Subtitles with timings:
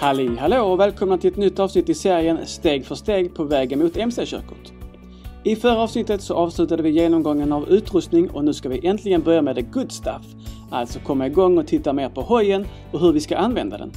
[0.00, 3.78] Halli hallå och välkomna till ett nytt avsnitt i serien Steg för steg på vägen
[3.78, 4.72] mot MC-körkort.
[5.44, 9.42] I förra avsnittet så avslutade vi genomgången av utrustning och nu ska vi äntligen börja
[9.42, 10.22] med the good stuff.
[10.70, 13.92] Alltså komma igång och titta mer på hojen och hur vi ska använda den.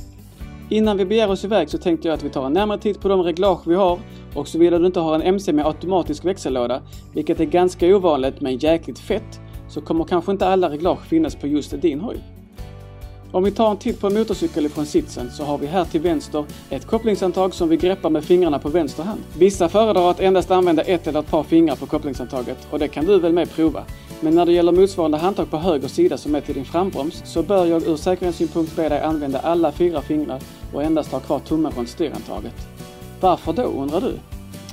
[0.70, 3.08] Innan vi beger oss iväg så tänkte jag att vi tar en närmare titt på
[3.08, 4.00] de reglage vi har
[4.36, 6.82] och såvida du inte har en MC med automatisk växellåda,
[7.14, 9.40] vilket är ganska ovanligt men jäkligt fett,
[9.70, 12.33] så kommer kanske inte alla reglage finnas på just din hoj.
[13.34, 16.02] Om vi tar en titt på en motorcykel ifrån sitsen så har vi här till
[16.02, 19.22] vänster ett kopplingshandtag som vi greppar med fingrarna på vänster hand.
[19.38, 23.05] Vissa föredrar att endast använda ett eller ett par fingrar på kopplingshandtaget och det kan
[23.05, 23.84] du väl med prova.
[24.22, 27.44] Men när det gäller motsvarande handtag på höger sida som är till din frambroms så
[27.44, 30.40] bör jag ur säkerhetssynpunkt be dig använda alla fyra fingrar
[30.74, 32.55] och endast ha kvar tummen runt styrhandtaget.
[33.20, 34.13] Varför då undrar du?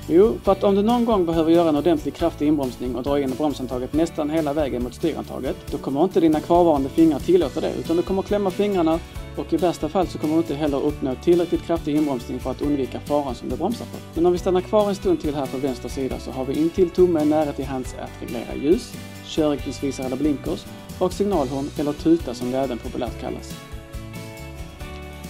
[0.08, 3.20] Jo, för att om du någon gång behöver göra en ordentlig kraftig inbromsning och dra
[3.20, 7.72] in bromshandtaget nästan hela vägen mot styrantaget, då kommer inte dina kvarvarande fingrar tillåta det,
[7.78, 8.98] utan du kommer klämma fingrarna
[9.36, 12.62] och i värsta fall så kommer du inte heller uppnå tillräckligt kraftig inbromsning för att
[12.62, 13.98] undvika faran som du bromsar på.
[14.14, 16.60] Men om vi stannar kvar en stund till här på vänster sida så har vi
[16.60, 18.92] intill tummen nära till hands att reglera ljus,
[19.26, 20.64] körriktningsvisare eller blinkers
[20.98, 23.54] och signalhorn eller tuta som det även populärt kallas.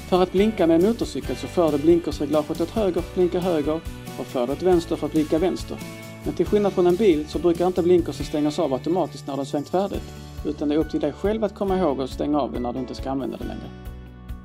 [0.09, 3.81] För att blinka med motorcykel så för du blinkersreglaget åt höger för att blinka höger
[4.21, 5.79] och för du åt vänster för att blinka vänster.
[6.25, 9.47] Men till skillnad från en bil så brukar inte blinkersen stängas av automatiskt när den
[9.47, 10.03] svängt färdigt.
[10.45, 12.73] Utan det är upp till dig själv att komma ihåg att stänga av den när
[12.73, 13.71] du inte ska använda den längre.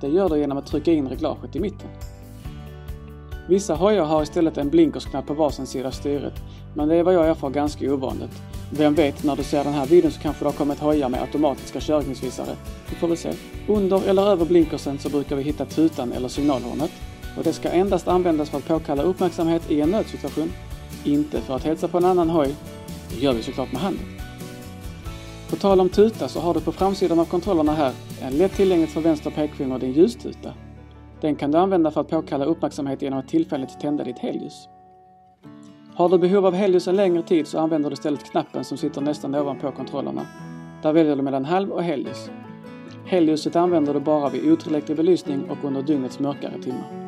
[0.01, 1.89] Det gör du genom att trycka in reglaget i mitten.
[3.49, 6.33] Vissa hojar har istället en blinkersknapp på varsin sida av styret,
[6.73, 8.41] men det är vad jag erfar ganska ovanligt.
[8.71, 11.21] Vem vet, när du ser den här videon så kanske det har kommit hojar med
[11.21, 12.55] automatiska körningsvisare.
[12.89, 13.31] Vi får väl se.
[13.67, 16.91] Under eller över blinkersen så brukar vi hitta tutan eller signalhornet.
[17.37, 20.51] Och det ska endast användas för att påkalla uppmärksamhet i en nödsituation,
[21.03, 22.55] inte för att hälsa på en annan hoj.
[23.09, 24.05] Det gör vi såklart med handen.
[25.49, 27.91] På tal om tuta så har du på framsidan av kontrollerna här
[28.21, 30.53] en lätt tillgängligt för vänster pekfinger din ljustuta.
[31.21, 34.69] Den kan du använda för att påkalla uppmärksamhet genom att tillfälligt tända ditt helljus.
[35.95, 39.01] Har du behov av helljus en längre tid så använder du istället knappen som sitter
[39.01, 40.25] nästan ovanpå kontrollerna.
[40.83, 42.29] Där väljer du mellan halv och helljus.
[43.05, 47.04] Helljuset använder du bara vid otillräcklig belysning och under dygnets mörkare timmar.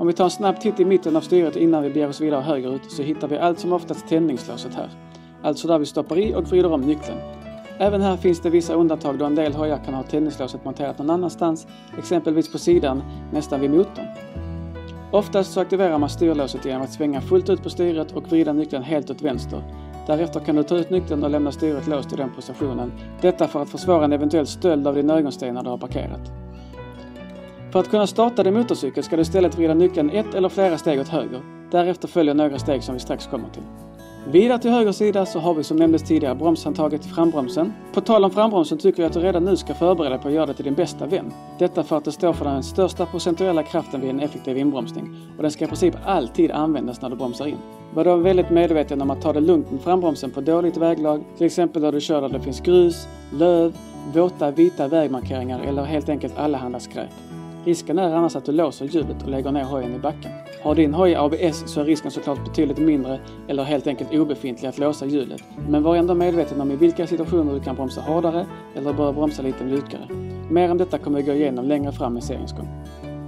[0.00, 2.40] Om vi tar en snabb titt i mitten av styret innan vi beger oss vidare
[2.40, 4.90] högerut så hittar vi allt som oftast tändningslåset här.
[5.42, 7.18] Alltså där vi stoppar i och vrider om nyckeln.
[7.78, 11.10] Även här finns det vissa undantag då en del hojar kan ha tändningslåset monterat någon
[11.10, 11.66] annanstans,
[11.98, 13.02] exempelvis på sidan
[13.32, 14.06] nästan vid motorn.
[15.12, 18.82] Oftast så aktiverar man styrlåset genom att svänga fullt ut på styret och vrida nyckeln
[18.82, 19.62] helt åt vänster.
[20.06, 22.92] Därefter kan du ta ut nyckeln och lämna styret låst i den positionen.
[23.20, 26.39] Detta för att försvåra en eventuell stöld av din ögonsten när du har parkerat.
[27.72, 31.00] För att kunna starta din motorcykel ska du istället vrida nyckeln ett eller flera steg
[31.00, 31.40] åt höger.
[31.70, 33.62] Därefter följer några steg som vi strax kommer till.
[34.32, 37.72] Vidare till höger sida så har vi som nämndes tidigare bromshandtaget till frambromsen.
[37.94, 40.34] På tal om frambromsen tycker jag att du redan nu ska förbereda dig på att
[40.34, 41.32] göra det till din bästa vän.
[41.58, 45.42] Detta för att det står för den största procentuella kraften vid en effektiv inbromsning och
[45.42, 47.58] den ska i princip alltid användas när du bromsar in.
[47.94, 51.46] Var då väldigt medveten om att ta det lugnt med frambromsen på dåligt väglag, till
[51.46, 53.76] exempel där du kör där det finns grus, löv,
[54.14, 57.10] våta vita vägmarkeringar eller helt enkelt allehanda skräp.
[57.64, 60.32] Risken är annars att du låser hjulet och lägger ner hojen i backen.
[60.62, 64.78] Har din hoj ABS så är risken såklart betydligt mindre eller helt enkelt obefintlig att
[64.78, 65.44] låsa hjulet.
[65.68, 69.42] Men var ändå medveten om i vilka situationer du kan bromsa hårdare eller bör bromsa
[69.42, 70.08] lite mjukare.
[70.50, 72.68] Mer om detta kommer vi gå igenom längre fram i seriens gång.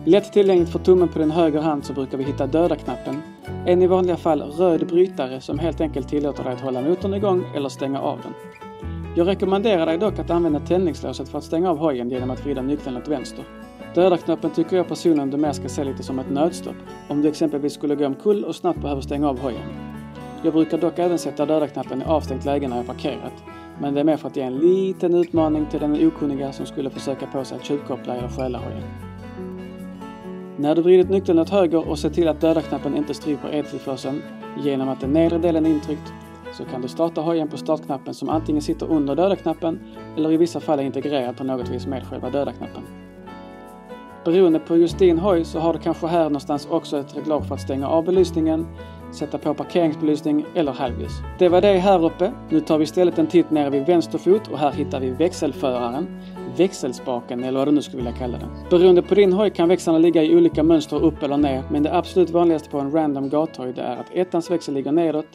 [0.04, 3.22] Lätt tillgängligt för tummen på din höger hand så brukar vi hitta döda-knappen.
[3.66, 7.44] En i vanliga fall röd brytare som helt enkelt tillåter dig att hålla motorn igång
[7.56, 8.32] eller stänga av den.
[9.16, 12.62] Jag rekommenderar dig dock att använda tändningslåset för att stänga av hojen genom att vrida
[12.62, 13.44] nyckeln åt vänster.
[13.94, 16.76] Döda-knappen tycker jag personligen du mer ska se lite som ett nödstopp
[17.08, 19.68] om du exempelvis skulle gå omkull och snabbt behöver stänga av hojen.
[20.42, 23.32] Jag brukar dock även sätta döda-knappen i avstängt läge när jag parkerat.
[23.80, 26.90] Men det är mer för att ge en liten utmaning till den okunniga som skulle
[26.90, 28.82] försöka på sig att tjuvkoppla eller stjäla hojen.
[30.56, 34.22] När du vridit nyckeln åt höger och ser till att döda-knappen inte stryper eltillförseln
[34.64, 36.12] genom att den nedre delen är intryckt
[36.52, 39.80] så kan du starta hojen på startknappen som antingen sitter under döda-knappen
[40.16, 43.01] eller i vissa fall är integrerad på något vis med själva döda-knappen.
[44.24, 47.54] Beroende på just din hoj så har du kanske här någonstans också ett reglage för
[47.54, 48.66] att stänga av belysningen,
[49.12, 51.12] sätta på parkeringsbelysning eller halvljus.
[51.38, 52.32] Det var det här uppe.
[52.48, 56.20] Nu tar vi istället en titt nere vid vänster fot och här hittar vi växelföraren,
[56.56, 58.48] växelspaken eller vad du nu skulle vilja kalla den.
[58.70, 61.96] Beroende på din hoj kan växlarna ligga i olika mönster upp eller ner men det
[61.96, 65.26] absolut vanligaste på en random gathoj det är att ettans växel ligger nedåt,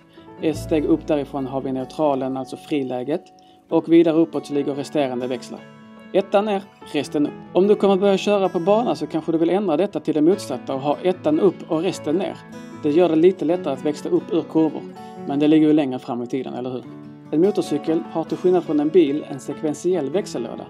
[0.41, 3.23] ett steg upp därifrån har vi neutralen, alltså friläget
[3.69, 5.76] och vidare uppåt så ligger resterande växlar.
[6.17, 7.33] Ettan ner, resten upp.
[7.53, 10.21] Om du kommer börja köra på bana så kanske du vill ändra detta till det
[10.21, 12.37] motsatta och ha ettan upp och resten ner.
[12.83, 14.81] Det gör det lite lättare att växla upp ur kurvor.
[15.27, 16.83] Men det ligger ju längre fram i tiden, eller hur?
[17.31, 20.65] En motorcykel har till skillnad från en bil en sekventiell växellåda.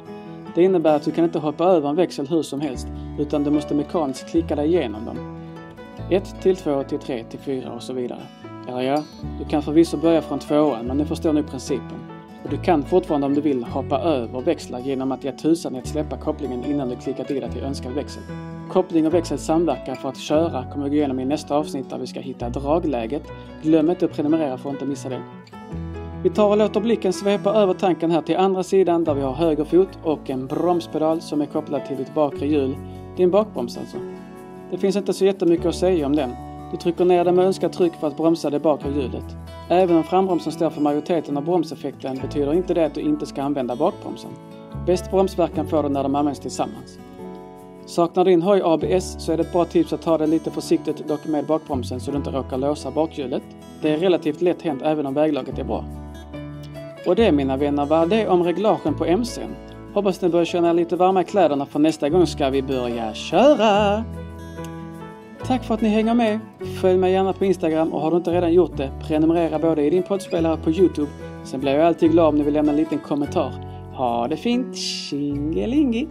[0.56, 2.88] Det innebär att du kan inte hoppa över en växel hur som helst
[3.20, 5.38] utan du måste mekaniskt klicka dig igenom dem.
[6.12, 8.22] 1 till 2 till 3 till 4 och så vidare.
[8.68, 9.04] Eller ja,
[9.40, 12.17] du kan förvisso börja från tvåan men ni förstår nu principen.
[12.48, 15.80] Och du kan fortfarande om du vill hoppa över växlar genom att ge tusan i
[15.80, 18.24] att släppa kopplingen innan du klickat i dig till önskad växel.
[18.70, 21.98] Koppling och växel samverkar för att köra kommer vi gå igenom i nästa avsnitt där
[21.98, 23.24] vi ska hitta dragläget.
[23.62, 25.22] Glöm inte att prenumerera för att inte missa det.
[26.24, 29.34] Vi tar och låter blicken svepa över tanken här till andra sidan där vi har
[29.34, 32.76] höger fot och en bromspedal som är kopplad till ditt bakre hjul.
[33.18, 33.98] Din bakbroms alltså.
[34.72, 36.30] Det finns inte så jättemycket att säga om den.
[36.72, 39.36] Du trycker ner den med önskat tryck för att bromsa det bakre hjulet.
[39.70, 43.44] Även om frambromsen står för majoriteten av bromseffekten betyder inte det att du inte ska
[43.44, 44.32] använda bakbromsen.
[44.86, 47.00] Bäst bromsverkan får du när de används tillsammans.
[47.86, 51.08] Saknar din hoj ABS så är det ett bra tips att ta det lite försiktigt
[51.08, 53.44] dock med bakbromsen så du inte råkar låsa bakhjulet.
[53.82, 55.86] Det är relativt lätt hänt även om väglaget är bra.
[57.06, 59.56] Och det mina vänner var det om reglagen på MCn.
[59.94, 63.14] Hoppas ni börjar känna er lite varma i kläderna för nästa gång ska vi börja
[63.14, 64.04] köra!
[65.48, 66.40] Tack för att ni hänger med!
[66.82, 69.90] Följ mig gärna på Instagram och har du inte redan gjort det, prenumerera både i
[69.90, 71.12] din poddspelare på Youtube.
[71.44, 73.52] Sen blir jag alltid glad om ni vill lämna en liten kommentar.
[73.94, 74.78] Ha det fint!
[74.78, 76.08] Tjingelingi!